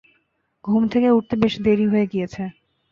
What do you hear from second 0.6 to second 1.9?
ঘুম থেকে উঠতে বেশ দেরী